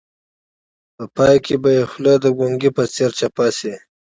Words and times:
په 0.95 1.03
پای 1.15 1.35
کې 1.45 1.55
به 1.61 1.69
یې 1.77 1.83
خوله 1.91 2.13
د 2.19 2.25
ګونګي 2.37 2.69
په 2.77 2.83
څېر 2.93 3.09
چپه 3.19 3.47
شي. 3.57 3.73